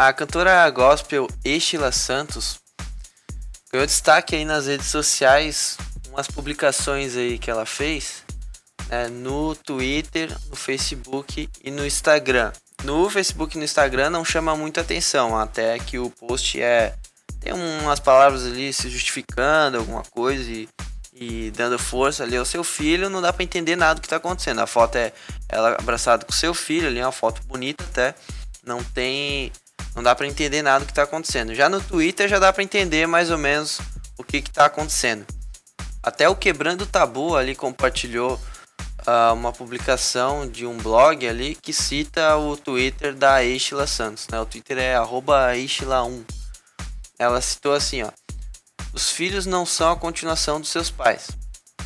A 0.00 0.12
cantora 0.12 0.70
gospel 0.70 1.26
Estila 1.44 1.90
Santos 1.90 2.60
ganhou 3.72 3.84
destaque 3.84 4.36
aí 4.36 4.44
nas 4.44 4.68
redes 4.68 4.86
sociais, 4.86 5.76
umas 6.10 6.28
publicações 6.28 7.16
aí 7.16 7.36
que 7.36 7.50
ela 7.50 7.66
fez 7.66 8.22
né, 8.88 9.08
no 9.08 9.56
Twitter, 9.56 10.32
no 10.50 10.54
Facebook 10.54 11.50
e 11.64 11.70
no 11.72 11.84
Instagram. 11.84 12.52
No 12.84 13.10
Facebook 13.10 13.56
e 13.56 13.58
no 13.58 13.64
Instagram 13.64 14.08
não 14.08 14.24
chama 14.24 14.54
muita 14.54 14.82
atenção, 14.82 15.36
até 15.36 15.76
que 15.80 15.98
o 15.98 16.10
post 16.10 16.62
é 16.62 16.94
tem 17.40 17.52
umas 17.52 17.98
palavras 17.98 18.46
ali 18.46 18.72
se 18.72 18.88
justificando, 18.88 19.78
alguma 19.78 20.04
coisa 20.04 20.48
e, 20.48 20.68
e 21.12 21.50
dando 21.50 21.76
força 21.76 22.22
ali 22.22 22.36
ao 22.36 22.44
seu 22.44 22.62
filho, 22.62 23.10
não 23.10 23.20
dá 23.20 23.32
para 23.32 23.42
entender 23.42 23.74
nada 23.74 23.96
do 23.96 24.00
que 24.00 24.08
tá 24.08 24.14
acontecendo. 24.14 24.60
A 24.60 24.66
foto 24.68 24.94
é 24.94 25.12
ela 25.48 25.70
abraçada 25.76 26.24
com 26.24 26.30
seu 26.30 26.54
filho 26.54 26.86
ali, 26.86 27.00
é 27.00 27.04
uma 27.04 27.10
foto 27.10 27.42
bonita 27.48 27.82
até, 27.82 28.14
não 28.64 28.80
tem 28.84 29.50
não 29.94 30.02
dá 30.02 30.14
para 30.14 30.26
entender 30.26 30.62
nada 30.62 30.84
do 30.84 30.88
que 30.88 30.94
tá 30.94 31.02
acontecendo. 31.02 31.54
Já 31.54 31.68
no 31.68 31.80
Twitter 31.80 32.28
já 32.28 32.38
dá 32.38 32.52
para 32.52 32.62
entender 32.62 33.06
mais 33.06 33.30
ou 33.30 33.38
menos 33.38 33.80
o 34.16 34.24
que 34.24 34.42
que 34.42 34.50
tá 34.50 34.66
acontecendo. 34.66 35.26
Até 36.02 36.28
o 36.28 36.36
Quebrando 36.36 36.86
Tabu 36.86 37.36
ali 37.36 37.54
compartilhou 37.54 38.40
uh, 39.06 39.34
uma 39.34 39.52
publicação 39.52 40.48
de 40.48 40.66
um 40.66 40.76
blog 40.76 41.26
ali 41.26 41.54
que 41.54 41.72
cita 41.72 42.36
o 42.36 42.56
Twitter 42.56 43.14
da 43.14 43.42
Estila 43.44 43.86
Santos, 43.86 44.26
né? 44.28 44.40
O 44.40 44.46
Twitter 44.46 44.78
é 44.78 44.94
@estila1. 44.96 46.24
Ela 47.18 47.40
citou 47.40 47.74
assim, 47.74 48.02
ó: 48.02 48.10
Os 48.92 49.10
filhos 49.10 49.46
não 49.46 49.66
são 49.66 49.92
a 49.92 49.96
continuação 49.96 50.60
dos 50.60 50.70
seus 50.70 50.90
pais. 50.90 51.28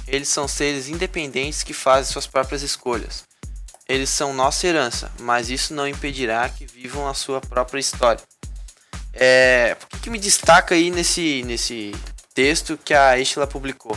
Eles 0.07 0.29
são 0.29 0.47
seres 0.47 0.89
independentes 0.89 1.63
que 1.63 1.73
fazem 1.73 2.13
suas 2.13 2.27
próprias 2.27 2.63
escolhas. 2.63 3.25
Eles 3.89 4.11
são 4.11 4.33
nossa 4.33 4.67
herança, 4.67 5.11
mas 5.21 5.51
isso 5.51 5.75
não 5.75 5.87
impedirá 5.87 6.49
que 6.49 6.67
vivam 6.67 7.09
a 7.09 7.15
sua 7.15 7.41
própria 7.41 7.81
história. 7.81 8.23
É, 9.13 9.75
por 9.75 10.01
que, 10.01 10.09
me 10.09 10.19
destaca 10.19 10.75
aí 10.75 10.91
nesse, 10.91 11.43
nesse 11.45 11.95
texto 12.35 12.79
que 12.83 12.95
a 12.95 13.19
Estila 13.19 13.47
publicou? 13.47 13.97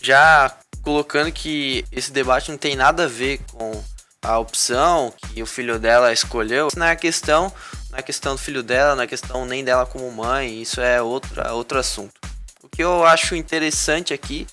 Já 0.00 0.56
colocando 0.82 1.30
que 1.30 1.84
esse 1.92 2.10
debate 2.10 2.50
não 2.50 2.58
tem 2.58 2.74
nada 2.74 3.04
a 3.04 3.08
ver 3.08 3.40
com 3.52 3.84
a 4.20 4.38
opção 4.38 5.12
que 5.16 5.42
o 5.42 5.46
filho 5.46 5.78
dela 5.78 6.12
escolheu. 6.12 6.68
Isso 6.68 6.78
não 6.78 6.86
é 6.86 6.96
questão, 6.96 7.52
não 7.90 7.98
é 7.98 8.02
questão 8.02 8.34
do 8.34 8.40
filho 8.40 8.62
dela, 8.62 8.96
não 8.96 9.02
é 9.02 9.06
questão 9.06 9.44
nem 9.44 9.64
dela 9.64 9.86
como 9.86 10.10
mãe, 10.10 10.60
isso 10.60 10.80
é 10.80 11.00
outra, 11.00 11.52
outro 11.52 11.78
assunto. 11.78 12.20
O 12.62 12.68
que 12.68 12.82
eu 12.82 13.04
acho 13.04 13.34
interessante 13.36 14.14
aqui 14.14 14.46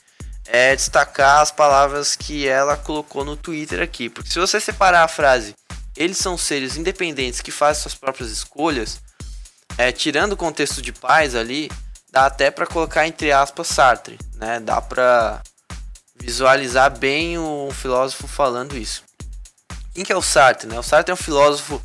é 0.51 0.75
destacar 0.75 1.41
as 1.41 1.51
palavras 1.51 2.15
que 2.15 2.47
ela 2.47 2.75
colocou 2.75 3.23
no 3.23 3.37
Twitter 3.37 3.81
aqui, 3.81 4.09
porque 4.09 4.31
se 4.31 4.39
você 4.39 4.59
separar 4.59 5.03
a 5.03 5.07
frase 5.07 5.55
eles 5.95 6.17
são 6.17 6.37
seres 6.37 6.77
independentes 6.77 7.41
que 7.41 7.51
fazem 7.51 7.81
suas 7.81 7.93
próprias 7.93 8.31
escolhas, 8.31 9.01
é, 9.77 9.91
tirando 9.91 10.33
o 10.33 10.37
contexto 10.37 10.81
de 10.81 10.93
pais 10.93 11.35
ali, 11.35 11.69
dá 12.09 12.25
até 12.25 12.49
para 12.49 12.65
colocar 12.65 13.05
entre 13.05 13.33
aspas 13.33 13.67
Sartre, 13.67 14.17
né? 14.35 14.61
Dá 14.61 14.79
para 14.79 15.41
visualizar 16.15 16.97
bem 16.97 17.37
o 17.37 17.69
filósofo 17.73 18.27
falando 18.27 18.77
isso. 18.77 19.03
Quem 19.93 20.05
que 20.05 20.13
é 20.13 20.15
o 20.15 20.21
Sartre? 20.21 20.67
Né? 20.67 20.79
O 20.79 20.83
Sartre 20.83 21.11
é 21.11 21.13
um 21.13 21.17
filósofo 21.17 21.81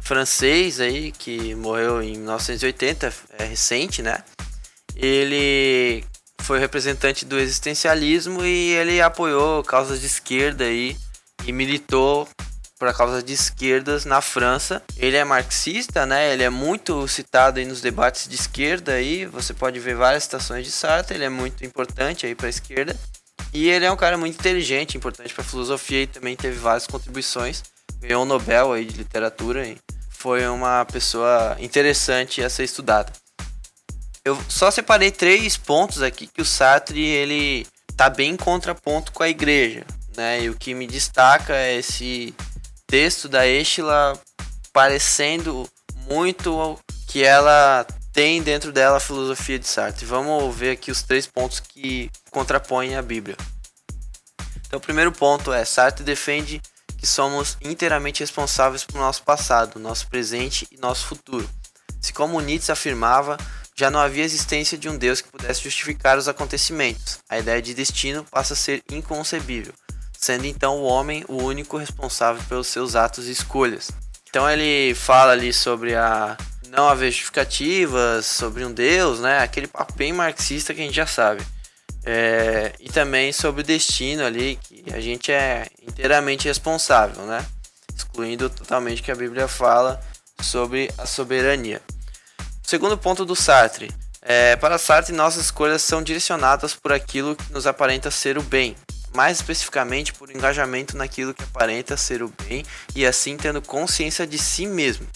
francês 0.00 0.80
aí 0.80 1.12
que 1.12 1.54
morreu 1.54 2.02
em 2.02 2.12
1980, 2.12 3.12
é 3.38 3.44
recente, 3.44 4.00
né? 4.00 4.22
Ele 4.96 6.04
foi 6.42 6.58
representante 6.58 7.24
do 7.24 7.38
existencialismo 7.38 8.44
e 8.44 8.70
ele 8.72 9.00
apoiou 9.00 9.62
causas 9.62 10.00
de 10.00 10.06
esquerda 10.06 10.64
aí 10.64 10.96
e 11.46 11.52
militou 11.52 12.28
para 12.78 12.94
causas 12.94 13.24
de 13.24 13.32
esquerdas 13.32 14.04
na 14.04 14.20
França. 14.20 14.82
Ele 14.96 15.16
é 15.16 15.24
marxista, 15.24 16.06
né? 16.06 16.32
Ele 16.32 16.44
é 16.44 16.50
muito 16.50 17.06
citado 17.08 17.58
aí 17.58 17.66
nos 17.66 17.80
debates 17.80 18.28
de 18.28 18.36
esquerda 18.36 18.92
aí. 18.92 19.26
Você 19.26 19.52
pode 19.52 19.80
ver 19.80 19.96
várias 19.96 20.24
citações 20.24 20.64
de 20.64 20.70
Sartre. 20.70 21.16
Ele 21.16 21.24
é 21.24 21.28
muito 21.28 21.64
importante 21.64 22.24
aí 22.24 22.34
para 22.34 22.46
a 22.46 22.50
esquerda. 22.50 22.96
E 23.52 23.68
ele 23.68 23.84
é 23.84 23.90
um 23.90 23.96
cara 23.96 24.16
muito 24.16 24.38
inteligente, 24.38 24.96
importante 24.96 25.34
para 25.34 25.42
filosofia 25.42 26.02
e 26.02 26.06
também 26.06 26.36
teve 26.36 26.58
várias 26.58 26.86
contribuições. 26.86 27.62
Ganhou 28.00 28.22
o 28.22 28.26
Nobel 28.26 28.72
aí 28.72 28.84
de 28.84 28.96
literatura 28.96 29.66
e 29.66 29.76
foi 30.10 30.46
uma 30.46 30.84
pessoa 30.84 31.56
interessante 31.58 32.42
a 32.42 32.50
ser 32.50 32.64
estudada. 32.64 33.12
Eu 34.28 34.38
só 34.46 34.70
separei 34.70 35.10
três 35.10 35.56
pontos 35.56 36.02
aqui 36.02 36.26
que 36.26 36.42
o 36.42 36.44
Sartre 36.44 37.00
ele 37.00 37.66
tá 37.96 38.10
bem 38.10 38.32
em 38.32 38.36
contraponto 38.36 39.10
com 39.10 39.22
a 39.22 39.28
igreja, 39.30 39.86
né? 40.14 40.42
E 40.42 40.50
o 40.50 40.54
que 40.54 40.74
me 40.74 40.86
destaca 40.86 41.54
é 41.54 41.76
esse 41.76 42.34
texto 42.86 43.26
da 43.26 43.46
Estila 43.46 44.20
parecendo 44.70 45.66
muito 46.10 46.78
que 47.06 47.24
ela 47.24 47.86
tem 48.12 48.42
dentro 48.42 48.70
dela 48.70 48.98
a 48.98 49.00
filosofia 49.00 49.58
de 49.58 49.66
Sartre. 49.66 50.04
Vamos 50.04 50.54
ver 50.54 50.72
aqui 50.72 50.90
os 50.90 51.02
três 51.02 51.26
pontos 51.26 51.58
que 51.58 52.10
contrapõem 52.30 52.96
a 52.96 53.00
Bíblia. 53.00 53.36
Então, 54.66 54.78
o 54.78 54.82
primeiro 54.82 55.10
ponto 55.10 55.54
é: 55.54 55.64
Sartre 55.64 56.04
defende 56.04 56.60
que 56.98 57.06
somos 57.06 57.56
inteiramente 57.62 58.20
responsáveis 58.20 58.84
por 58.84 58.98
nosso 58.98 59.22
passado, 59.22 59.80
nosso 59.80 60.06
presente 60.08 60.68
e 60.70 60.76
nosso 60.76 61.06
futuro. 61.06 61.48
Se, 61.98 62.12
como 62.12 62.38
Nietzsche 62.42 62.70
afirmava, 62.70 63.38
já 63.78 63.92
não 63.92 64.00
havia 64.00 64.24
existência 64.24 64.76
de 64.76 64.88
um 64.88 64.98
Deus 64.98 65.20
que 65.20 65.30
pudesse 65.30 65.62
justificar 65.62 66.18
os 66.18 66.26
acontecimentos, 66.26 67.20
a 67.28 67.38
ideia 67.38 67.62
de 67.62 67.72
destino 67.72 68.24
passa 68.24 68.54
a 68.54 68.56
ser 68.56 68.82
inconcebível, 68.90 69.72
sendo 70.18 70.46
então 70.46 70.78
o 70.78 70.82
homem 70.82 71.24
o 71.28 71.40
único 71.44 71.76
responsável 71.76 72.42
pelos 72.48 72.66
seus 72.66 72.96
atos 72.96 73.28
e 73.28 73.30
escolhas. 73.30 73.92
Então 74.28 74.50
ele 74.50 74.96
fala 74.96 75.30
ali 75.30 75.52
sobre 75.52 75.94
a 75.94 76.36
não 76.70 76.88
haver 76.88 77.12
justificativas 77.12 78.26
sobre 78.26 78.64
um 78.64 78.72
Deus, 78.72 79.20
né? 79.20 79.38
Aquele 79.38 79.68
papo 79.68 79.94
bem 79.94 80.12
marxista 80.12 80.74
que 80.74 80.80
a 80.80 80.84
gente 80.84 80.96
já 80.96 81.06
sabe. 81.06 81.46
É, 82.04 82.72
e 82.80 82.90
também 82.90 83.32
sobre 83.32 83.60
o 83.60 83.64
destino 83.64 84.24
ali, 84.24 84.58
que 84.60 84.92
a 84.92 85.00
gente 85.00 85.30
é 85.30 85.68
inteiramente 85.86 86.48
responsável, 86.48 87.24
né? 87.26 87.46
Excluindo 87.96 88.50
totalmente 88.50 89.04
que 89.04 89.12
a 89.12 89.16
Bíblia 89.16 89.46
fala 89.46 90.00
sobre 90.40 90.90
a 90.98 91.06
soberania. 91.06 91.80
Segundo 92.68 92.98
ponto 92.98 93.24
do 93.24 93.34
Sartre. 93.34 93.90
É, 94.20 94.54
para 94.56 94.76
Sartre, 94.76 95.14
nossas 95.14 95.46
escolhas 95.46 95.80
são 95.80 96.02
direcionadas 96.02 96.74
por 96.76 96.92
aquilo 96.92 97.34
que 97.34 97.50
nos 97.50 97.66
aparenta 97.66 98.10
ser 98.10 98.36
o 98.36 98.42
bem, 98.42 98.76
mais 99.14 99.38
especificamente 99.38 100.12
por 100.12 100.30
engajamento 100.30 100.94
naquilo 100.94 101.32
que 101.32 101.42
aparenta 101.42 101.96
ser 101.96 102.22
o 102.22 102.30
bem 102.44 102.62
e 102.94 103.06
assim 103.06 103.38
tendo 103.38 103.62
consciência 103.62 104.26
de 104.26 104.36
si 104.36 104.66
mesmo. 104.66 105.06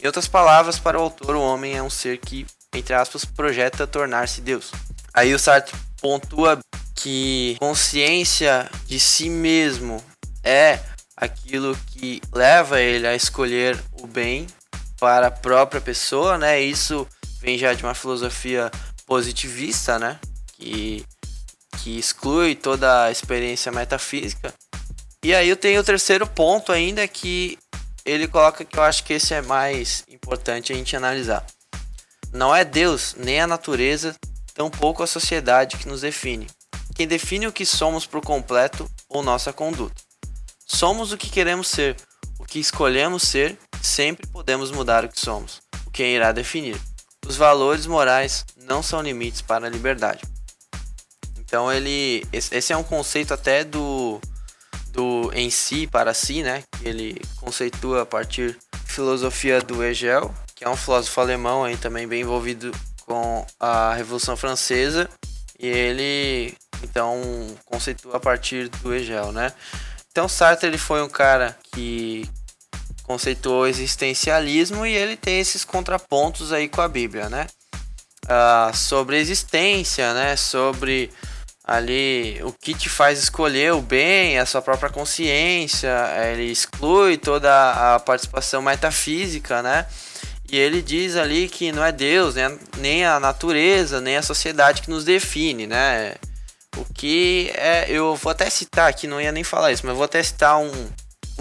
Em 0.00 0.06
outras 0.06 0.28
palavras, 0.28 0.78
para 0.78 0.96
o 0.96 1.02
autor, 1.02 1.34
o 1.34 1.42
homem 1.42 1.76
é 1.76 1.82
um 1.82 1.90
ser 1.90 2.18
que, 2.18 2.46
entre 2.72 2.94
aspas, 2.94 3.24
projeta 3.24 3.84
tornar-se 3.84 4.40
Deus. 4.40 4.70
Aí 5.12 5.34
o 5.34 5.40
Sartre 5.40 5.76
pontua 6.00 6.60
que 6.94 7.56
consciência 7.58 8.70
de 8.86 9.00
si 9.00 9.28
mesmo 9.28 10.00
é 10.44 10.78
aquilo 11.16 11.76
que 11.88 12.22
leva 12.32 12.80
ele 12.80 13.08
a 13.08 13.14
escolher 13.16 13.76
o 14.00 14.06
bem 14.06 14.46
para 15.02 15.26
a 15.26 15.30
própria 15.32 15.80
pessoa, 15.80 16.38
né? 16.38 16.60
Isso 16.60 17.08
vem 17.40 17.58
já 17.58 17.74
de 17.74 17.82
uma 17.82 17.92
filosofia 17.92 18.70
positivista, 19.04 19.98
né? 19.98 20.16
Que, 20.52 21.04
que 21.78 21.98
exclui 21.98 22.54
toda 22.54 23.06
a 23.06 23.10
experiência 23.10 23.72
metafísica. 23.72 24.54
E 25.24 25.34
aí 25.34 25.48
eu 25.48 25.56
tenho 25.56 25.80
o 25.80 25.84
terceiro 25.84 26.24
ponto 26.24 26.70
ainda 26.70 27.08
que 27.08 27.58
ele 28.04 28.28
coloca 28.28 28.64
que 28.64 28.78
eu 28.78 28.82
acho 28.84 29.02
que 29.02 29.14
esse 29.14 29.34
é 29.34 29.42
mais 29.42 30.04
importante 30.08 30.72
a 30.72 30.76
gente 30.76 30.94
analisar. 30.94 31.44
Não 32.32 32.54
é 32.54 32.64
Deus 32.64 33.16
nem 33.18 33.40
a 33.40 33.46
natureza, 33.48 34.14
tampouco 34.54 35.02
a 35.02 35.06
sociedade 35.08 35.78
que 35.78 35.88
nos 35.88 36.02
define. 36.02 36.46
Quem 36.94 37.08
define 37.08 37.48
o 37.48 37.52
que 37.52 37.66
somos 37.66 38.06
por 38.06 38.20
completo 38.20 38.88
ou 39.08 39.20
nossa 39.20 39.52
conduta. 39.52 40.00
Somos 40.64 41.10
o 41.10 41.18
que 41.18 41.28
queremos 41.28 41.66
ser, 41.66 41.96
o 42.38 42.44
que 42.44 42.60
escolhemos 42.60 43.24
ser, 43.24 43.58
sempre 43.86 44.26
podemos 44.26 44.70
mudar 44.70 45.04
o 45.04 45.08
que 45.08 45.20
somos, 45.20 45.60
o 45.86 45.90
que 45.90 46.02
irá 46.02 46.32
definir. 46.32 46.80
Os 47.26 47.36
valores 47.36 47.86
morais 47.86 48.44
não 48.56 48.82
são 48.82 49.00
limites 49.00 49.40
para 49.40 49.66
a 49.66 49.70
liberdade. 49.70 50.22
Então 51.38 51.72
ele 51.72 52.26
esse 52.32 52.72
é 52.72 52.76
um 52.76 52.82
conceito 52.82 53.34
até 53.34 53.64
do 53.64 54.20
do 54.88 55.30
em 55.34 55.50
si 55.50 55.86
para 55.86 56.14
si, 56.14 56.42
né? 56.42 56.64
Que 56.78 56.88
ele 56.88 57.20
conceitua 57.36 58.02
a 58.02 58.06
partir 58.06 58.58
filosofia 58.86 59.60
do 59.60 59.82
Hegel, 59.82 60.34
que 60.54 60.64
é 60.64 60.68
um 60.68 60.76
filósofo 60.76 61.20
alemão 61.20 61.64
aí 61.64 61.76
também 61.76 62.06
bem 62.06 62.22
envolvido 62.22 62.72
com 63.06 63.46
a 63.58 63.94
Revolução 63.94 64.36
Francesa, 64.36 65.08
e 65.58 65.66
ele 65.66 66.56
então 66.82 67.20
conceitua 67.64 68.16
a 68.16 68.20
partir 68.20 68.68
do 68.68 68.94
Hegel, 68.94 69.32
né? 69.32 69.52
Então 70.10 70.28
Sartre 70.28 70.68
ele 70.68 70.78
foi 70.78 71.02
um 71.02 71.08
cara 71.08 71.56
que 71.72 72.28
conceituou 73.02 73.62
o 73.62 73.66
existencialismo 73.66 74.86
e 74.86 74.94
ele 74.94 75.16
tem 75.16 75.40
esses 75.40 75.64
contrapontos 75.64 76.52
aí 76.52 76.68
com 76.68 76.80
a 76.80 76.88
Bíblia, 76.88 77.28
né? 77.28 77.46
Uh, 78.24 78.76
sobre 78.76 79.18
existência, 79.18 80.14
né? 80.14 80.36
Sobre 80.36 81.10
ali 81.64 82.40
o 82.42 82.52
que 82.52 82.74
te 82.74 82.88
faz 82.88 83.18
escolher 83.18 83.72
o 83.72 83.80
bem, 83.80 84.38
a 84.38 84.46
sua 84.46 84.60
própria 84.60 84.90
consciência, 84.90 85.90
ele 86.30 86.50
exclui 86.50 87.16
toda 87.16 87.94
a 87.94 88.00
participação 88.00 88.62
metafísica, 88.62 89.62
né? 89.62 89.86
E 90.50 90.56
ele 90.56 90.82
diz 90.82 91.16
ali 91.16 91.48
que 91.48 91.72
não 91.72 91.82
é 91.82 91.90
Deus, 91.90 92.34
né? 92.34 92.58
nem 92.76 93.06
a 93.06 93.18
natureza, 93.18 94.00
nem 94.00 94.18
a 94.18 94.22
sociedade 94.22 94.82
que 94.82 94.90
nos 94.90 95.04
define, 95.04 95.66
né? 95.66 96.14
O 96.76 96.84
que 96.92 97.50
é. 97.54 97.86
Eu 97.88 98.16
vou 98.16 98.30
até 98.30 98.50
citar 98.50 98.88
aqui, 98.88 99.06
não 99.06 99.20
ia 99.20 99.32
nem 99.32 99.44
falar 99.44 99.72
isso, 99.72 99.86
mas 99.86 99.94
vou 99.94 100.04
até 100.04 100.22
citar 100.22 100.58
um, 100.58 100.88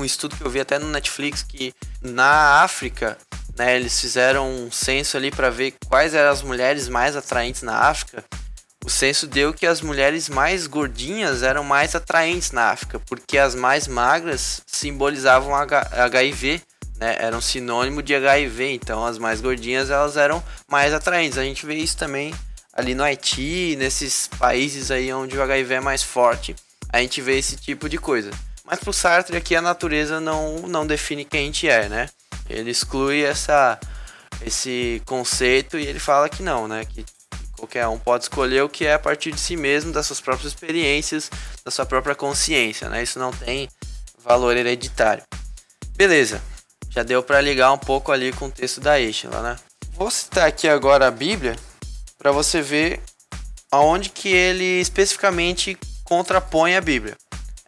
um 0.02 0.06
estudo 0.06 0.36
que 0.36 0.44
eu 0.44 0.50
vi 0.50 0.60
até 0.60 0.80
no 0.80 0.88
Netflix 0.88 1.44
que 1.44 1.74
na 2.02 2.62
África, 2.64 3.18
né, 3.58 3.76
eles 3.76 4.00
fizeram 4.00 4.50
um 4.50 4.72
censo 4.72 5.18
ali 5.18 5.32
para 5.32 5.50
ver 5.50 5.76
quais 5.88 6.14
eram 6.14 6.32
as 6.32 6.42
mulheres 6.42 6.90
mais 6.90 7.16
atraentes 7.16 7.62
na 7.62 7.76
África. 7.76 8.24
O 8.84 8.90
censo 8.90 9.28
deu 9.28 9.54
que 9.54 9.68
as 9.68 9.80
mulheres 9.80 10.28
mais 10.28 10.66
gordinhas 10.66 11.44
eram 11.44 11.64
mais 11.64 11.94
atraentes 11.94 12.52
na 12.52 12.72
África, 12.72 13.00
porque 13.02 13.38
as 13.38 13.54
mais 13.54 13.88
magras 13.88 14.62
simbolizavam 14.66 15.54
HIV, 15.54 16.62
né? 16.98 17.16
Eram 17.20 17.40
sinônimo 17.40 18.02
de 18.02 18.16
HIV, 18.16 18.74
então 18.74 19.06
as 19.06 19.20
mais 19.20 19.40
gordinhas 19.40 19.92
elas 19.92 20.18
eram 20.18 20.44
mais 20.68 20.96
atraentes. 20.96 21.38
A 21.38 21.44
gente 21.44 21.64
vê 21.64 21.76
isso 21.76 21.96
também 21.96 22.34
ali 22.74 22.96
no 22.96 23.04
Haiti, 23.04 23.76
nesses 23.78 24.28
países 24.40 24.90
aí 24.90 25.14
onde 25.14 25.38
o 25.38 25.44
HIV 25.44 25.76
é 25.76 25.80
mais 25.80 26.02
forte, 26.02 26.56
a 26.90 27.00
gente 27.00 27.22
vê 27.22 27.38
esse 27.38 27.56
tipo 27.58 27.88
de 27.88 28.00
coisa. 28.00 28.32
Mas 28.72 28.80
pro 28.80 28.94
Sartre 28.94 29.36
aqui 29.36 29.54
a 29.54 29.62
natureza 29.62 30.22
não, 30.22 30.60
não 30.60 30.88
define 30.88 31.26
quem 31.26 31.42
a 31.42 31.44
gente 31.44 31.68
é, 31.68 31.90
né? 31.90 32.08
Ele 32.50 32.72
exclui 32.72 33.22
essa, 33.22 33.78
esse 34.46 35.02
conceito 35.06 35.78
e 35.78 35.86
ele 35.86 36.00
fala 36.00 36.30
que 36.30 36.42
não, 36.42 36.70
né? 36.70 36.86
Que 36.86 37.04
qualquer 37.58 37.86
um 37.90 38.00
pode 38.00 38.24
escolher 38.24 38.64
o 38.64 38.70
que 38.70 38.86
é 38.86 38.94
a 38.94 39.00
partir 39.00 39.34
de 39.34 39.42
si 39.42 39.58
mesmo, 39.58 39.92
das 39.92 40.06
suas 40.06 40.22
próprias 40.22 40.54
experiências, 40.54 41.30
da 41.66 41.70
sua 41.70 41.86
própria 41.86 42.16
consciência, 42.16 42.88
né? 42.88 43.04
Isso 43.04 43.20
não 43.20 43.34
tem 43.34 43.68
valor 44.24 44.56
hereditário. 44.56 45.24
Beleza, 45.98 46.42
já 46.90 47.04
deu 47.04 47.22
para 47.22 47.42
ligar 47.42 47.74
um 47.74 47.78
pouco 47.78 48.10
ali 48.10 48.32
com 48.32 48.46
o 48.46 48.52
texto 48.52 48.80
da 48.80 48.98
Eichela, 48.98 49.42
né? 49.42 49.58
Vou 49.92 50.10
citar 50.10 50.48
aqui 50.48 50.70
agora 50.70 51.08
a 51.08 51.12
Bíblia 51.12 51.58
para 52.18 52.32
você 52.32 52.62
ver 52.62 53.02
aonde 53.70 54.08
que 54.08 54.30
ele 54.30 54.80
especificamente 54.80 55.78
contrapõe 56.06 56.78
a 56.78 56.82
Bíblia 56.82 57.18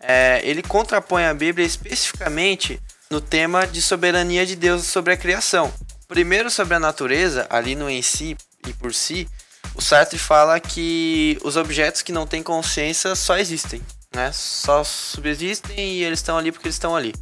é, 0.04 0.42
ele 0.44 0.62
contrapõe 0.62 1.26
a 1.26 1.34
Bíblia 1.34 1.66
especificamente 1.66 2.80
no 3.10 3.22
tema 3.22 3.66
de 3.66 3.82
soberania 3.82 4.46
de 4.46 4.56
Deus 4.56 4.86
sobre 4.86 5.14
a 5.14 5.18
criação. 5.18 5.74
Primeiro 6.08 6.52
sobre 6.52 6.76
a 6.76 6.80
natureza, 6.80 7.48
ali 7.50 7.74
no 7.74 7.90
em 7.90 8.02
si 8.02 8.36
e 8.68 8.74
por 8.74 8.94
si, 8.94 9.28
o 9.76 9.82
Sartre 9.82 10.20
fala 10.20 10.60
que 10.60 11.40
os 11.44 11.56
objetos 11.56 12.02
que 12.02 12.12
não 12.12 12.28
têm 12.28 12.44
consciência 12.44 13.16
só 13.16 13.38
existem, 13.38 13.82
né? 14.14 14.32
Só 14.34 14.84
subsistem 14.84 15.78
e 15.78 16.04
eles 16.04 16.20
estão 16.20 16.38
ali 16.38 16.52
porque 16.52 16.68
eles 16.68 16.76
estão 16.76 16.96
ali, 16.96 17.14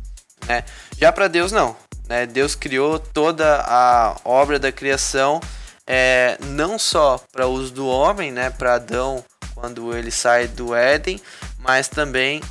né? 0.47 0.63
Já 0.97 1.11
para 1.11 1.27
Deus 1.27 1.51
não, 1.51 1.75
né? 2.09 2.25
Deus 2.25 2.55
criou 2.55 2.99
toda 2.99 3.61
a 3.65 4.17
obra 4.25 4.57
da 4.57 4.71
criação 4.71 5.39
é, 5.85 6.37
não 6.41 6.79
só 6.79 7.23
para 7.31 7.47
uso 7.47 7.71
do 7.71 7.87
homem, 7.87 8.31
né? 8.31 8.49
Para 8.49 8.75
Adão 8.75 9.23
quando 9.53 9.95
ele 9.95 10.11
sai 10.11 10.47
do 10.47 10.73
Éden, 10.73 11.21
mas 11.59 11.87
também 11.87 12.41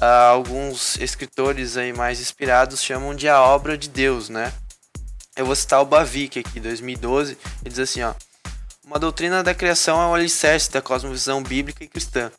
uh, 0.00 0.30
alguns 0.30 0.96
escritores 0.98 1.76
aí 1.76 1.92
mais 1.92 2.20
inspirados 2.20 2.82
chamam 2.82 3.14
de 3.14 3.28
a 3.28 3.40
obra 3.40 3.76
de 3.76 3.88
Deus, 3.88 4.28
né? 4.28 4.52
Eu 5.36 5.46
vou 5.46 5.56
citar 5.56 5.80
o 5.82 5.86
Bavick 5.86 6.38
aqui, 6.38 6.60
2012, 6.60 7.36
ele 7.62 7.70
diz 7.70 7.78
assim, 7.78 8.02
ó: 8.02 8.14
Uma 8.84 8.98
doutrina 8.98 9.42
da 9.42 9.54
criação 9.54 10.00
é 10.00 10.06
o 10.06 10.14
alicerce 10.14 10.70
da 10.70 10.80
cosmovisão 10.80 11.42
bíblica 11.42 11.82
e 11.82 11.88
cristã. 11.88 12.30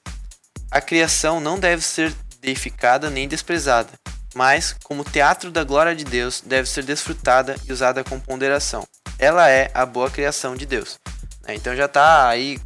A 0.72 0.82
criação 0.82 1.40
não 1.40 1.60
deve 1.60 1.84
ser 1.84 2.14
deificada 2.42 3.10
nem 3.10 3.28
desprezada, 3.28 3.90
mas, 4.34 4.76
como 4.84 5.04
teatro 5.04 5.52
da 5.52 5.64
glória 5.64 5.96
de 5.96 6.04
Deus, 6.04 6.42
deve 6.46 6.70
ser 6.70 6.84
desfrutada 6.84 7.56
e 7.68 7.72
usada 7.74 8.04
com 8.04 8.20
ponderação. 8.20 8.86
Ela 9.18 9.50
é 9.50 9.72
a 9.74 9.86
boa 9.86 10.10
criação 10.10 10.56
de 10.56 10.66
Deus. 10.66 11.00
Né? 11.48 11.56
Então 11.56 11.76
já 11.76 11.86
está 11.86 12.28
aí 12.28 12.60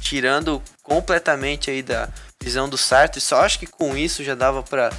tirando 0.00 0.62
completamente 0.82 1.70
aí 1.70 1.82
da 1.82 2.08
visão 2.42 2.68
do 2.68 2.78
Sartre. 2.78 3.20
Só 3.20 3.42
acho 3.42 3.58
que 3.58 3.66
com 3.66 3.96
isso 3.96 4.24
já 4.24 4.34
dava 4.34 4.62
para 4.62 4.90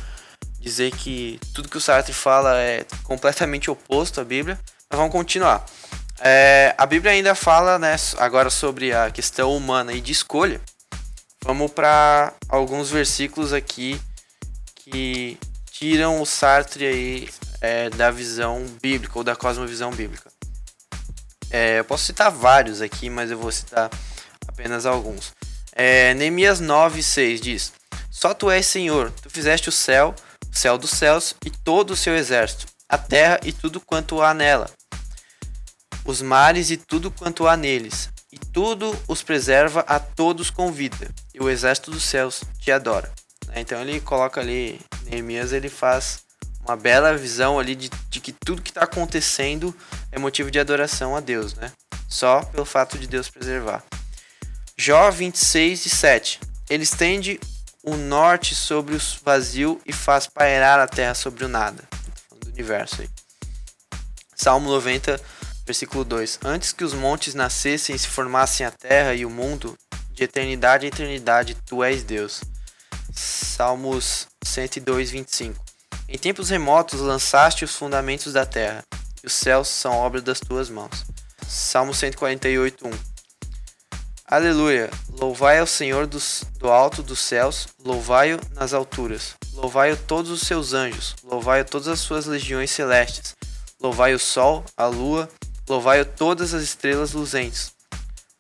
dizer 0.60 0.92
que 0.92 1.40
tudo 1.54 1.70
que 1.70 1.78
o 1.78 1.82
Sartre 1.82 2.14
fala 2.14 2.58
é 2.60 2.86
completamente 3.04 3.70
oposto 3.70 4.22
à 4.22 4.24
Bíblia. 4.24 4.60
Mas 4.90 4.98
vamos 4.98 5.12
continuar. 5.12 5.66
É, 6.20 6.76
a 6.78 6.86
Bíblia 6.86 7.14
ainda 7.14 7.34
fala 7.34 7.80
né, 7.80 7.96
agora 8.18 8.50
sobre 8.50 8.94
a 8.94 9.10
questão 9.10 9.56
humana 9.56 9.94
e 9.94 10.02
de 10.02 10.12
escolha. 10.12 10.62
Vamos 11.44 11.72
para 11.72 12.34
alguns 12.48 12.92
versículos 12.92 13.52
aqui 13.52 14.00
que 14.76 15.38
tiram 15.72 16.22
o 16.22 16.26
Sartre 16.26 16.86
aí 16.86 17.30
é, 17.60 17.90
da 17.90 18.12
visão 18.12 18.64
bíblica 18.80 19.18
ou 19.18 19.24
da 19.24 19.36
cosmovisão 19.36 19.92
bíblica. 19.92 20.30
É, 21.50 21.80
eu 21.80 21.86
posso 21.86 22.06
citar 22.06 22.30
vários 22.30 22.82
aqui, 22.82 23.10
mas 23.10 23.32
eu 23.32 23.38
vou 23.38 23.52
citar 23.52 23.90
apenas 24.48 24.86
alguns. 24.86 25.34
É, 25.74 26.14
Neemias 26.14 26.60
9, 26.60 27.02
6 27.02 27.42
diz: 27.42 27.74
Só 28.10 28.34
tu 28.34 28.50
és 28.50 28.66
Senhor, 28.66 29.12
tu 29.22 29.30
fizeste 29.30 29.70
o 29.70 29.72
céu, 29.72 30.14
o 30.52 30.58
céu 30.58 30.78
dos 30.78 30.92
céus 30.92 31.34
e 31.46 31.50
todo 31.50 31.92
o 31.92 31.96
seu 31.96 32.16
exército, 32.16 32.66
a 32.90 32.98
terra 32.98 33.40
e 33.44 33.54
tudo 33.54 33.80
quanto 33.80 34.22
há 34.22 34.34
nela, 34.34 34.70
os 36.06 36.22
mares 36.22 36.72
e 36.72 36.78
tudo 36.78 37.10
quanto 37.10 37.48
há 37.48 37.56
neles, 37.56 38.10
e 38.32 38.38
tudo 38.38 38.98
os 39.08 39.24
preserva, 39.24 39.82
a 39.88 40.00
todos 40.00 40.50
convida, 40.50 41.10
e 41.34 41.42
o 41.42 41.50
exército 41.50 41.92
dos 41.92 42.04
céus 42.04 42.44
te 42.60 42.72
adora. 42.72 43.12
Né, 43.48 43.62
então 43.62 43.82
ele 43.82 44.00
coloca 44.02 44.42
ali, 44.42 44.80
Neemias 45.06 45.54
ele 45.54 45.70
faz 45.70 46.24
uma 46.66 46.76
bela 46.76 47.16
visão 47.18 47.60
ali 47.60 47.76
de, 47.76 47.90
de 48.10 48.20
que 48.20 48.32
tudo 48.32 48.62
que 48.62 48.72
está 48.72 48.84
acontecendo 48.84 49.76
é 50.12 50.20
motivo 50.20 50.52
de 50.52 50.60
adoração 50.60 51.16
a 51.16 51.20
Deus, 51.20 51.56
né? 51.56 51.72
Só 52.08 52.44
pelo 52.44 52.66
fato 52.66 52.98
de 52.98 53.08
Deus 53.08 53.30
preservar. 53.30 53.84
Jó 54.84 55.12
26 55.12 55.86
e 55.86 55.90
7. 55.92 56.40
Ele 56.68 56.82
estende 56.82 57.40
o 57.84 57.96
norte 57.96 58.56
sobre 58.56 58.96
o 58.96 59.02
vazio 59.24 59.80
e 59.86 59.94
faz 59.94 60.26
pairar 60.26 60.80
a 60.80 60.88
terra 60.88 61.14
sobre 61.14 61.46
o 61.46 61.48
nada. 61.48 61.88
Do 62.40 62.50
universo 62.50 63.04
aí. 63.04 63.10
Salmo 64.36 64.68
90, 64.72 65.22
versículo 65.68 66.04
2. 66.04 66.40
Antes 66.44 66.74
que 66.74 66.84
os 66.84 66.96
montes 66.96 67.36
nascessem 67.36 67.96
e 67.96 68.00
se 68.00 68.08
formassem 68.08 68.66
a 68.66 68.72
terra 68.72 69.14
e 69.14 69.24
o 69.24 69.30
mundo, 69.30 69.78
de 70.14 70.24
eternidade 70.24 70.88
a 70.88 70.90
eternidade, 70.90 71.56
tu 71.64 71.84
és 71.84 72.04
Deus. 72.04 72.42
Salmos 73.14 74.28
102, 74.44 75.12
25. 75.12 75.64
Em 76.10 76.18
tempos 76.18 76.50
remotos 76.50 77.02
lançaste 77.02 77.64
os 77.64 77.76
fundamentos 77.76 78.34
da 78.34 78.48
terra, 78.48 78.84
e 79.24 79.28
os 79.28 79.34
céus 79.34 79.68
são 79.68 79.94
obra 79.94 80.20
das 80.20 80.40
tuas 80.40 80.72
mãos. 80.72 81.06
Salmo 81.48 81.94
148, 81.94 82.88
1. 82.88 83.11
Aleluia! 84.32 84.90
Louvai 85.10 85.60
ao 85.60 85.68
Senhor 85.68 86.08
dos, 86.08 86.46
do 86.58 86.70
alto 86.70 87.04
dos 87.04 87.20
céus, 87.20 87.68
louvai-o 87.84 88.40
nas 88.54 88.74
alturas, 88.74 89.36
louvai-o 89.52 89.98
todos 89.98 90.32
os 90.32 90.44
seus 90.44 90.72
anjos, 90.72 91.18
louvai-o 91.22 91.66
todas 91.66 91.90
as 91.90 92.00
suas 92.00 92.28
legiões 92.28 92.72
celestes, 92.72 93.36
louvai 93.78 94.14
o 94.14 94.20
sol, 94.20 94.64
a 94.78 94.86
lua, 94.86 95.28
louvai-o 95.68 96.06
todas 96.06 96.54
as 96.54 96.64
estrelas 96.64 97.12
luzentes, 97.12 97.74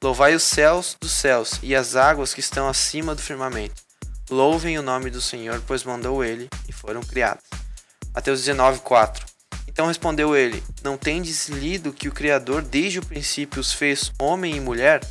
louvai 0.01 0.33
os 0.33 0.43
céus 0.43 0.95
dos 0.98 1.12
céus 1.12 1.60
e 1.62 1.75
as 1.75 1.98
águas 1.98 2.33
que 2.33 2.39
estão 2.39 2.69
acima 2.69 3.13
do 3.13 3.21
firmamento. 3.21 3.83
Louvem 4.29 4.79
o 4.79 4.81
nome 4.81 5.10
do 5.10 5.19
Senhor, 5.19 5.62
pois 5.67 5.83
mandou 5.83 6.24
ele 6.24 6.50
e 6.69 6.71
foram 6.71 7.01
criados. 7.01 7.43
Mateus 8.15 8.39
19, 8.39 8.79
4 8.79 9.25
Então 9.67 9.88
respondeu 9.88 10.38
ele: 10.38 10.63
Não 10.86 10.95
tendes 10.95 11.50
lido 11.50 11.91
que 11.91 12.07
o 12.07 12.13
Criador 12.13 12.62
desde 12.62 13.00
o 13.00 13.05
princípio 13.05 13.60
os 13.60 13.74
fez 13.74 14.10
homem 14.17 14.55
e 14.55 14.62
mulher? 14.62 15.01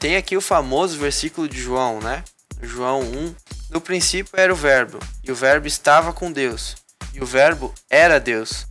Tem 0.00 0.16
aqui 0.16 0.34
o 0.34 0.40
famoso 0.40 0.98
versículo 0.98 1.46
de 1.46 1.60
João, 1.60 2.00
né? 2.00 2.24
João 2.62 3.02
1. 3.02 3.34
No 3.68 3.82
princípio 3.82 4.32
era 4.34 4.50
o 4.50 4.56
Verbo, 4.56 4.98
e 5.22 5.30
o 5.30 5.34
Verbo 5.34 5.66
estava 5.66 6.10
com 6.10 6.32
Deus, 6.32 6.74
e 7.12 7.20
o 7.20 7.26
Verbo 7.26 7.74
era 7.90 8.18
Deus. 8.18 8.66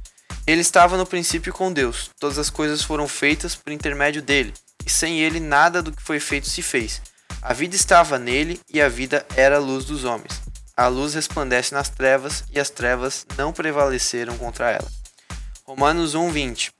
Ele 0.48 0.62
estava 0.62 0.98
no 0.98 1.06
princípio 1.06 1.54
com 1.54 1.72
Deus. 1.72 2.10
Todas 2.20 2.40
as 2.40 2.50
coisas 2.50 2.82
foram 2.82 3.08
feitas 3.08 3.56
por 3.56 3.72
intermédio 3.72 4.24
dele, 4.24 4.52
e 4.84 4.90
sem 4.90 5.20
ele 5.20 5.40
nada 5.40 5.84
do 5.84 5.92
que 5.92 6.02
foi 6.02 6.20
feito 6.20 6.48
se 6.48 6.64
fez. 6.64 7.00
A 7.44 7.54
vida 7.54 7.76
estava 7.76 8.18
nele, 8.18 8.60
e 8.68 8.82
a 8.82 8.90
vida 8.90 9.24
era 9.36 9.58
a 9.58 9.60
luz 9.60 9.86
dos 9.86 10.06
homens. 10.06 10.42
A 10.76 10.88
luz 10.88 11.14
resplandece 11.14 11.76
nas 11.76 11.90
trevas, 11.90 12.44
e 12.52 12.60
as 12.60 12.72
trevas 12.72 13.24
não 13.38 13.54
prevaleceram 13.54 14.36
contra 14.36 14.72
ela. 14.72 14.92
Romanos 15.64 16.16
1:20. 16.16 16.72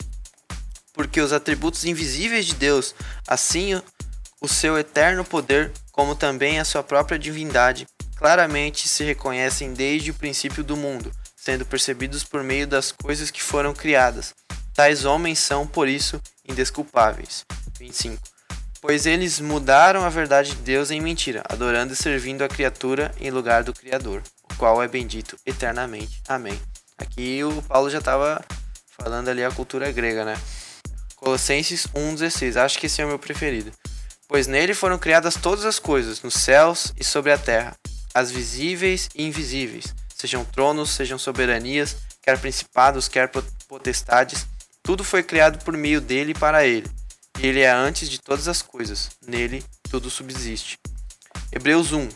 Porque 0.92 1.22
os 1.22 1.32
atributos 1.32 1.86
invisíveis 1.86 2.48
de 2.48 2.56
Deus, 2.56 2.96
assim 3.28 3.80
o 4.42 4.48
seu 4.48 4.78
eterno 4.78 5.24
poder, 5.24 5.72
como 5.92 6.16
também 6.16 6.60
a 6.60 6.66
sua 6.66 6.84
própria 6.84 7.20
divindade, 7.20 7.88
claramente 8.16 8.88
se 8.88 9.04
reconhecem 9.04 9.74
desde 9.74 10.12
o 10.12 10.14
princípio 10.14 10.64
do 10.64 10.78
mundo, 10.78 11.12
sendo 11.36 11.66
percebidos 11.66 12.24
por 12.24 12.44
meio 12.44 12.68
das 12.68 12.92
coisas 12.92 13.32
que 13.32 13.42
foram 13.42 13.74
criadas. 13.74 14.34
Tais 14.74 15.06
homens 15.06 15.40
são, 15.40 15.68
por 15.68 15.88
isso, 15.88 16.22
indesculpáveis. 16.48 17.46
25. 17.78 18.22
Pois 18.82 19.06
eles 19.06 19.40
mudaram 19.40 20.06
a 20.06 20.10
verdade 20.10 20.52
de 20.52 20.62
Deus 20.62 20.90
em 20.90 21.02
mentira, 21.02 21.44
adorando 21.50 21.94
e 21.94 21.98
servindo 21.98 22.44
a 22.44 22.48
criatura 22.48 23.14
em 23.20 23.30
lugar 23.30 23.64
do 23.64 23.74
Criador, 23.74 24.22
o 24.44 24.56
qual 24.56 24.82
é 24.82 24.88
bendito 24.88 25.38
eternamente. 25.46 26.22
Amém. 26.28 26.60
Aqui 26.98 27.44
o 27.44 27.62
Paulo 27.64 27.90
já 27.90 28.00
estava 28.00 28.42
falando 28.98 29.28
ali 29.28 29.44
a 29.44 29.52
cultura 29.52 29.92
grega, 29.92 30.24
né? 30.24 30.38
Colossenses 31.18 31.88
1,16. 31.88 32.56
Acho 32.56 32.80
que 32.80 32.86
esse 32.86 33.02
é 33.02 33.06
o 33.06 33.10
meu 33.10 33.20
preferido. 33.20 33.72
Pois 34.30 34.46
nele 34.46 34.76
foram 34.76 35.00
criadas 35.00 35.34
todas 35.34 35.66
as 35.66 35.80
coisas, 35.80 36.22
nos 36.22 36.36
céus 36.36 36.94
e 36.96 37.04
sobre 37.04 37.32
a 37.32 37.38
terra, 37.38 37.76
as 38.14 38.30
visíveis 38.30 39.10
e 39.16 39.26
invisíveis, 39.26 39.96
sejam 40.16 40.46
tronos, 40.46 40.92
sejam 40.92 41.18
soberanias, 41.18 41.98
quer 42.22 42.38
principados, 42.38 43.08
quer 43.08 43.32
potestades, 43.68 44.46
tudo 44.84 45.04
foi 45.04 45.24
criado 45.24 45.58
por 45.66 45.76
meio 45.76 46.00
dele 46.00 46.34
e 46.34 46.40
para 46.40 46.64
ele. 46.64 46.88
E 47.40 47.48
ele 47.48 47.62
é 47.62 47.72
antes 47.72 48.08
de 48.08 48.22
todas 48.22 48.48
as 48.48 48.62
coisas, 48.62 49.10
nele 49.26 49.64
tudo 49.90 50.12
subsiste. 50.12 50.78
Hebreus 51.52 51.92
1 51.92 52.08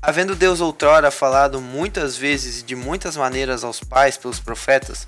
Havendo 0.00 0.36
Deus 0.36 0.60
outrora 0.60 1.10
falado 1.10 1.60
muitas 1.60 2.16
vezes 2.16 2.60
e 2.60 2.62
de 2.62 2.76
muitas 2.76 3.16
maneiras 3.16 3.64
aos 3.64 3.80
pais 3.80 4.16
pelos 4.16 4.38
profetas, 4.38 5.04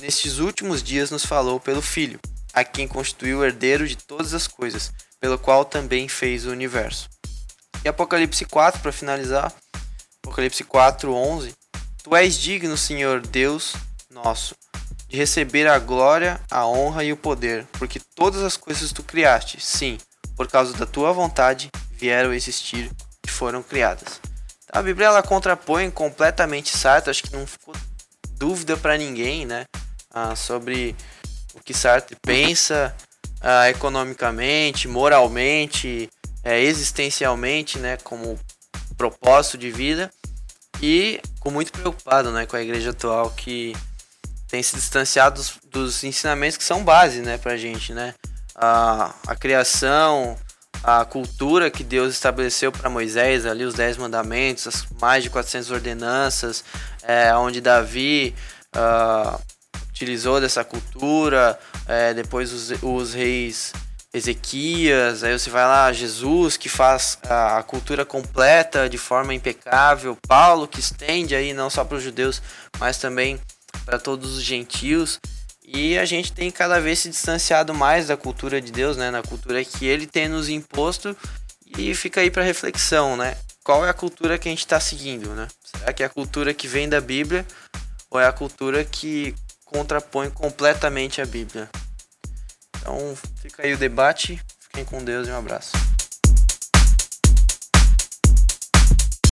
nestes 0.00 0.38
últimos 0.38 0.82
dias 0.82 1.10
nos 1.10 1.26
falou 1.26 1.60
pelo 1.60 1.82
Filho, 1.82 2.18
a 2.54 2.64
quem 2.64 2.88
constituiu 2.88 3.40
o 3.40 3.44
herdeiro 3.44 3.86
de 3.86 3.98
todas 3.98 4.32
as 4.32 4.46
coisas, 4.46 4.90
pelo 5.20 5.38
qual 5.38 5.64
também 5.64 6.08
fez 6.08 6.46
o 6.46 6.50
universo. 6.50 7.08
E 7.84 7.88
Apocalipse 7.88 8.44
4, 8.44 8.80
para 8.80 8.92
finalizar, 8.92 9.52
Apocalipse 10.22 10.64
4, 10.64 11.12
11. 11.12 11.54
Tu 12.02 12.16
és 12.16 12.38
digno, 12.38 12.76
Senhor 12.76 13.20
Deus 13.20 13.74
nosso, 14.10 14.54
de 15.08 15.16
receber 15.16 15.66
a 15.68 15.78
glória, 15.78 16.40
a 16.50 16.66
honra 16.66 17.04
e 17.04 17.12
o 17.12 17.16
poder, 17.16 17.66
porque 17.72 18.00
todas 18.14 18.42
as 18.42 18.56
coisas 18.56 18.92
tu 18.92 19.02
criaste, 19.02 19.60
sim, 19.60 19.98
por 20.36 20.48
causa 20.48 20.72
da 20.74 20.86
tua 20.86 21.12
vontade, 21.12 21.70
vieram 21.92 22.32
existir 22.32 22.90
e 23.26 23.30
foram 23.30 23.62
criadas. 23.62 24.20
A 24.70 24.82
Bíblia 24.82 25.06
ela 25.06 25.22
contrapõe 25.22 25.90
completamente 25.90 26.76
Sartre, 26.76 27.10
acho 27.10 27.22
que 27.22 27.32
não 27.32 27.46
ficou 27.46 27.74
dúvida 28.32 28.76
para 28.76 28.98
ninguém, 28.98 29.46
né, 29.46 29.64
ah, 30.10 30.36
sobre 30.36 30.94
o 31.54 31.60
que 31.60 31.74
Sartre 31.74 32.16
pensa 32.22 32.94
ah, 33.40 33.68
economicamente, 33.70 34.88
moralmente, 34.88 36.10
é, 36.42 36.60
existencialmente, 36.60 37.78
né, 37.78 37.96
como 38.02 38.38
propósito 38.96 39.58
de 39.58 39.70
vida. 39.70 40.10
E 40.80 41.20
com 41.40 41.50
muito 41.50 41.72
preocupado, 41.72 42.30
né, 42.30 42.46
com 42.46 42.56
a 42.56 42.62
igreja 42.62 42.90
atual 42.90 43.30
que 43.30 43.74
tem 44.48 44.62
se 44.62 44.76
distanciado 44.76 45.36
dos, 45.36 45.58
dos 45.70 46.04
ensinamentos 46.04 46.56
que 46.56 46.64
são 46.64 46.84
base, 46.84 47.20
né, 47.20 47.36
pra 47.36 47.56
gente, 47.56 47.92
né, 47.92 48.14
a, 48.54 49.14
a 49.26 49.36
criação, 49.36 50.36
a 50.82 51.04
cultura 51.04 51.70
que 51.70 51.82
Deus 51.82 52.14
estabeleceu 52.14 52.70
para 52.70 52.88
Moisés, 52.88 53.44
ali 53.44 53.64
os 53.64 53.74
dez 53.74 53.96
mandamentos, 53.96 54.66
as 54.66 54.86
mais 55.00 55.22
de 55.22 55.30
400 55.30 55.70
ordenanças, 55.70 56.64
é, 57.02 57.34
onde 57.34 57.60
Davi 57.60 58.34
uh, 58.76 59.40
utilizou 59.90 60.40
dessa 60.40 60.64
cultura, 60.64 61.58
é, 61.88 62.12
depois 62.12 62.52
os, 62.52 62.70
os, 62.82 63.14
reis 63.14 63.72
Ezequias, 64.12 65.24
aí 65.24 65.36
você 65.38 65.50
vai 65.50 65.64
lá, 65.64 65.92
Jesus 65.92 66.56
que 66.56 66.68
faz 66.68 67.18
a, 67.26 67.58
a 67.58 67.62
cultura 67.62 68.04
completa 68.04 68.88
de 68.88 68.98
forma 68.98 69.34
impecável, 69.34 70.16
Paulo 70.26 70.68
que 70.68 70.80
estende 70.80 71.34
aí 71.34 71.52
não 71.52 71.68
só 71.68 71.84
para 71.84 71.96
os 71.96 72.02
judeus, 72.02 72.42
mas 72.78 72.98
também 72.98 73.40
para 73.84 73.98
todos 73.98 74.36
os 74.36 74.42
gentios. 74.42 75.18
E 75.70 75.98
a 75.98 76.04
gente 76.06 76.32
tem 76.32 76.50
cada 76.50 76.80
vez 76.80 77.00
se 77.00 77.10
distanciado 77.10 77.74
mais 77.74 78.06
da 78.06 78.16
cultura 78.16 78.58
de 78.58 78.72
Deus, 78.72 78.96
né? 78.96 79.10
Na 79.10 79.22
cultura 79.22 79.62
que 79.62 79.84
ele 79.84 80.06
tem 80.06 80.26
nos 80.26 80.48
imposto. 80.48 81.14
E 81.76 81.94
fica 81.94 82.22
aí 82.22 82.30
para 82.30 82.42
reflexão, 82.42 83.18
né? 83.18 83.36
Qual 83.62 83.84
é 83.84 83.90
a 83.90 83.94
cultura 83.94 84.38
que 84.38 84.48
a 84.48 84.50
gente 84.50 84.60
está 84.60 84.80
seguindo, 84.80 85.34
né? 85.34 85.46
Será 85.62 85.92
que 85.92 86.02
é 86.02 86.06
a 86.06 86.08
cultura 86.08 86.54
que 86.54 86.66
vem 86.66 86.88
da 86.88 87.02
Bíblia 87.02 87.46
ou 88.10 88.18
é 88.18 88.26
a 88.26 88.32
cultura 88.32 88.82
que 88.82 89.34
contrapõe 89.70 90.30
completamente 90.30 91.20
a 91.20 91.26
Bíblia? 91.26 91.68
Então 92.76 93.16
fica 93.40 93.62
aí 93.62 93.72
o 93.72 93.78
debate. 93.78 94.40
Fiquem 94.60 94.84
com 94.84 95.02
Deus 95.02 95.28
e 95.28 95.30
um 95.30 95.36
abraço. 95.36 95.72